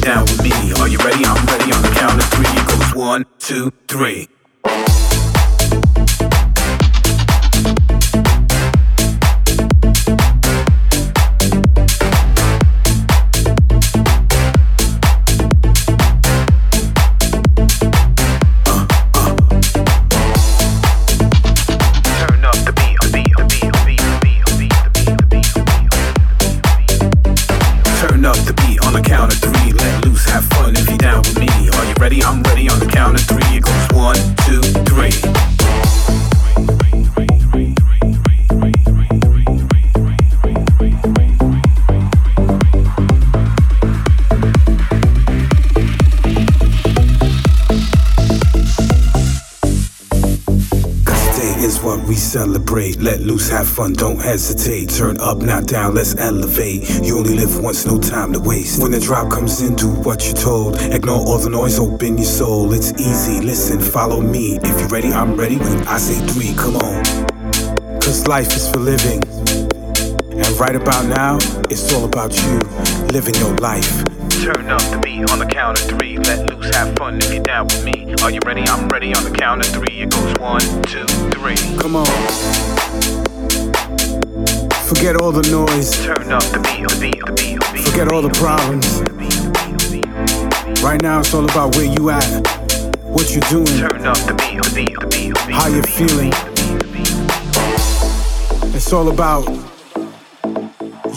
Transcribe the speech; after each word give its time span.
down 0.00 0.22
with 0.22 0.42
me. 0.42 0.50
Are 0.80 0.88
you 0.88 0.98
ready? 0.98 1.24
I'm 1.24 1.46
ready 1.46 1.72
on 1.72 1.82
the 1.82 1.90
count 1.94 2.22
of 2.22 2.28
three. 2.30 2.54
Goes 2.66 2.94
one, 2.94 3.24
two, 3.38 3.72
three. 3.88 4.28
Let 52.76 53.20
loose, 53.20 53.48
have 53.48 53.66
fun, 53.66 53.94
don't 53.94 54.20
hesitate. 54.20 54.90
Turn 54.90 55.16
up, 55.18 55.38
not 55.38 55.66
down, 55.66 55.94
let's 55.94 56.14
elevate. 56.16 57.02
You 57.02 57.16
only 57.16 57.34
live 57.34 57.58
once, 57.58 57.86
no 57.86 57.98
time 57.98 58.34
to 58.34 58.38
waste. 58.38 58.82
When 58.82 58.90
the 58.90 59.00
drop 59.00 59.30
comes 59.30 59.62
in, 59.62 59.76
do 59.76 59.88
what 59.88 60.26
you're 60.26 60.34
told. 60.34 60.78
Ignore 60.82 61.20
all 61.26 61.38
the 61.38 61.48
noise, 61.48 61.78
open 61.78 62.18
your 62.18 62.26
soul. 62.26 62.74
It's 62.74 62.92
easy, 63.00 63.40
listen, 63.40 63.80
follow 63.80 64.20
me. 64.20 64.58
If 64.62 64.78
you're 64.78 64.88
ready, 64.90 65.10
I'm 65.10 65.36
ready. 65.36 65.56
When 65.56 65.88
I 65.88 65.96
say 65.96 66.18
three, 66.26 66.54
come 66.54 66.76
on. 66.76 67.02
Cause 67.98 68.26
life 68.26 68.54
is 68.54 68.68
for 68.70 68.80
living. 68.80 69.22
And 70.32 70.60
right 70.60 70.76
about 70.76 71.06
now, 71.06 71.38
it's 71.70 71.94
all 71.94 72.04
about 72.04 72.36
you 72.36 72.58
living 73.08 73.36
your 73.36 73.54
life. 73.56 74.15
Turn 74.42 74.70
up 74.70 74.80
the 74.90 75.00
beat 75.02 75.30
on 75.30 75.38
the 75.38 75.46
count 75.46 75.80
of 75.80 75.86
three. 75.88 76.18
Let 76.18 76.48
loose, 76.50 76.74
have 76.76 76.94
fun 76.96 77.18
if 77.18 77.32
you're 77.32 77.42
down 77.42 77.66
with 77.66 77.84
me. 77.84 78.14
Are 78.22 78.30
you 78.30 78.38
ready? 78.46 78.62
I'm 78.62 78.88
ready 78.88 79.14
on 79.14 79.24
the 79.24 79.30
count 79.30 79.66
of 79.66 79.72
three. 79.72 80.02
It 80.02 80.10
goes 80.10 80.34
one, 80.38 80.60
two, 80.84 81.06
three. 81.34 81.56
Come 81.78 81.96
on. 81.96 82.06
Forget 84.86 85.16
all 85.16 85.32
the 85.32 85.42
noise, 85.50 85.96
Turn 86.04 86.30
up 86.30 86.42
the 86.44 86.60
beat, 86.62 86.86
the 86.88 86.96
beat, 87.00 87.18
the 87.26 87.32
beat, 87.32 87.58
the 87.58 87.70
beat. 87.72 87.88
forget 87.88 88.12
all 88.12 88.22
the 88.22 88.30
problems. 88.38 88.86
Right 90.82 91.02
now, 91.02 91.18
it's 91.20 91.34
all 91.34 91.44
about 91.44 91.74
where 91.74 91.86
you 91.86 92.10
at, 92.10 92.22
what 93.02 93.32
you're 93.32 93.40
doing, 93.50 93.66
Turn 93.66 94.06
up 94.06 94.16
the 94.18 94.34
beat, 94.34 94.62
the 94.62 94.72
beat, 94.74 94.94
the 95.00 95.06
beat, 95.08 95.34
the 95.34 95.44
beat. 95.46 95.56
How 95.56 95.66
you 95.66 95.82
the 95.82 95.88
beat, 95.88 95.96
feeling? 96.08 96.32
It's 98.74 98.92
all 98.92 99.08
about 99.08 99.48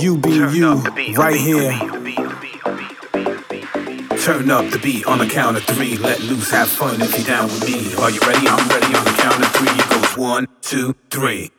you 0.02 0.18
being 0.18 0.50
you 0.50 0.70
up 0.70 0.84
the 0.84 0.92
beat, 0.96 1.14
the 1.14 1.20
right 1.20 1.36
here. 1.40 1.99
Turn 4.24 4.52
up 4.52 4.70
the 4.70 4.80
beat 4.80 5.06
on 5.06 5.20
the 5.20 5.26
count 5.26 5.56
of 5.56 5.64
three. 5.64 5.96
Let 5.98 6.20
loose, 6.22 6.52
have 6.52 6.68
fun 6.68 7.02
if 7.02 7.18
you're 7.18 7.26
down 7.26 7.46
with 7.46 7.66
me. 7.66 7.96
Are 8.04 8.12
you 8.12 8.20
ready? 8.28 8.48
I'm 8.48 8.68
ready 8.68 8.94
on 8.94 9.06
the 9.06 9.12
count 9.12 9.42
of 9.44 9.52
three. 9.54 9.70
It 9.70 9.90
goes 9.90 10.18
one, 10.18 10.48
two, 10.62 10.94
three. 11.10 11.52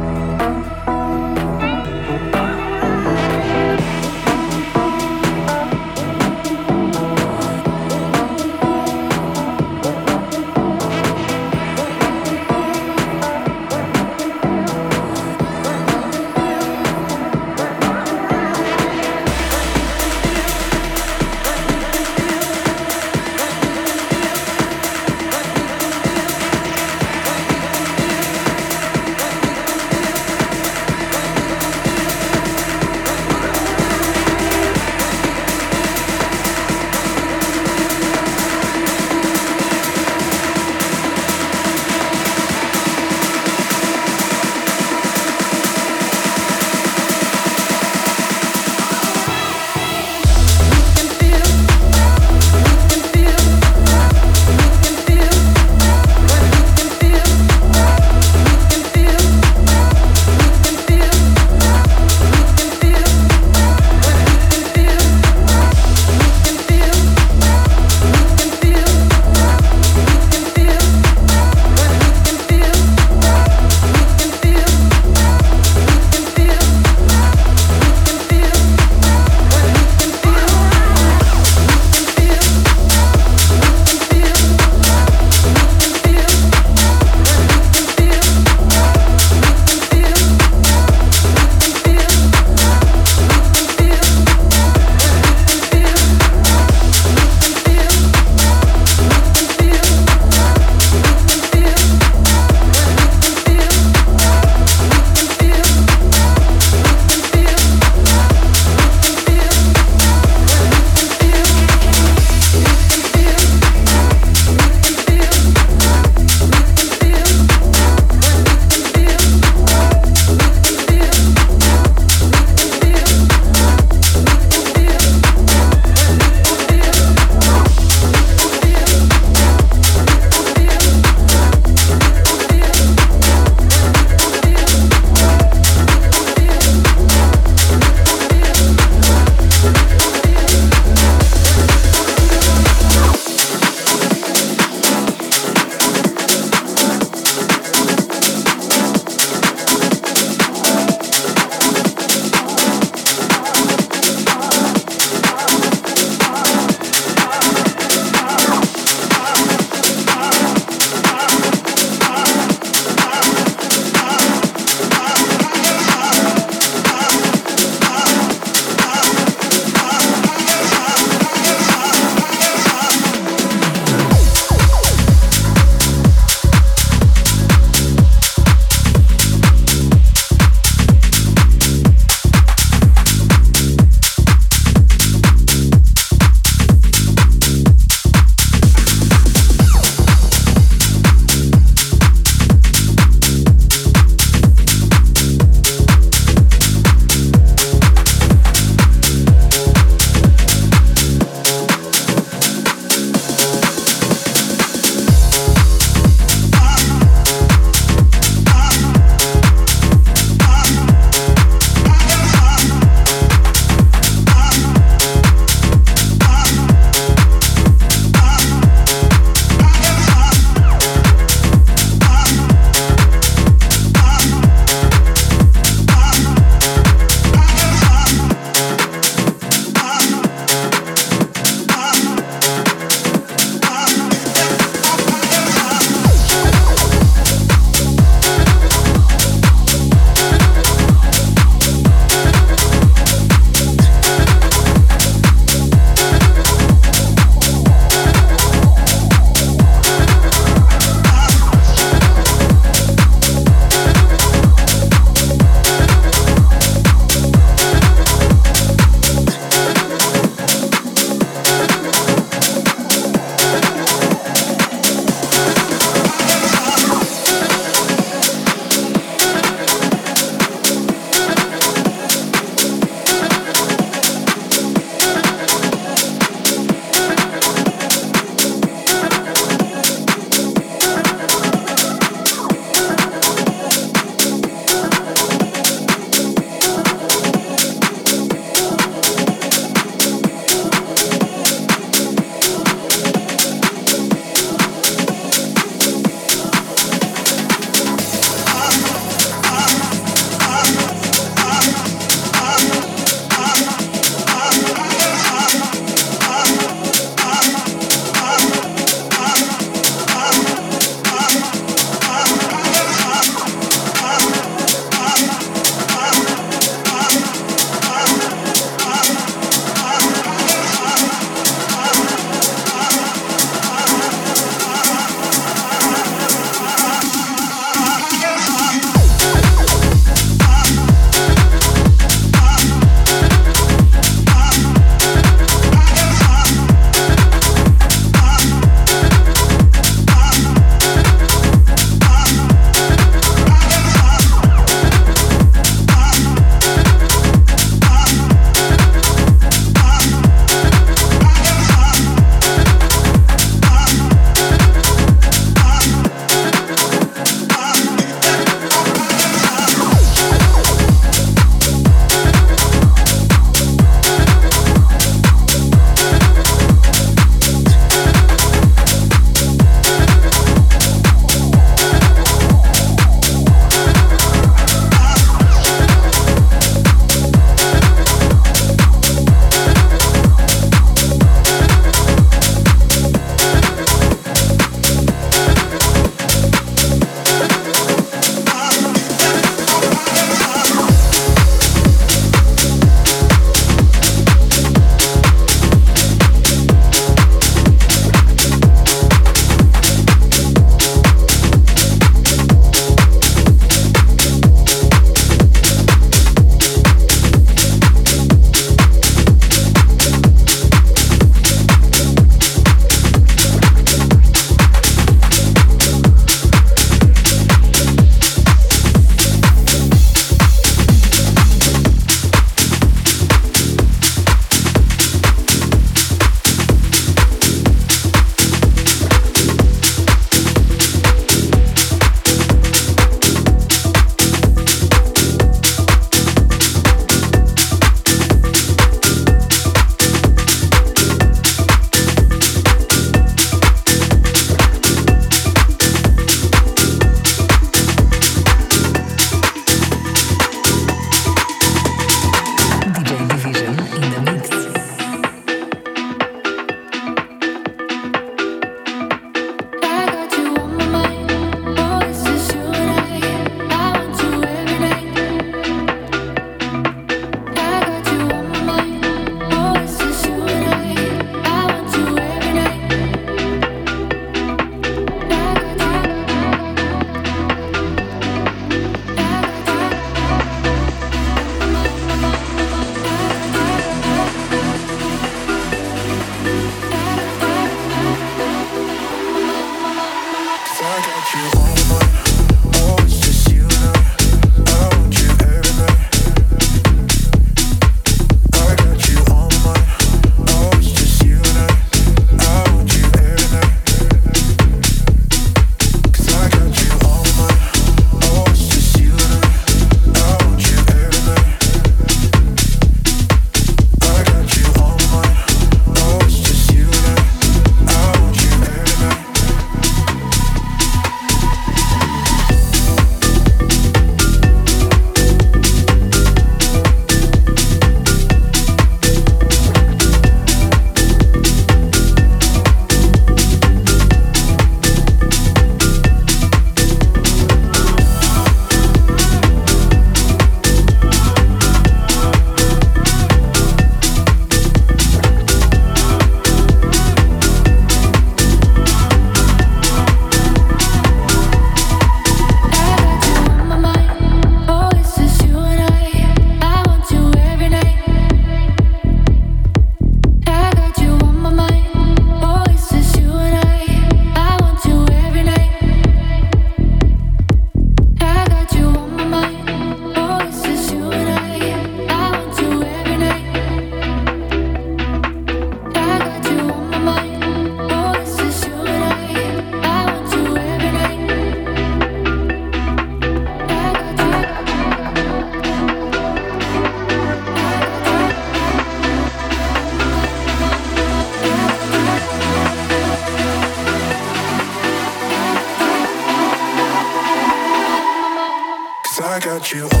You. 599.73 600.00